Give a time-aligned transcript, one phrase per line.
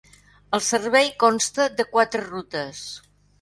[0.57, 2.81] El servei consta de quatre rutes.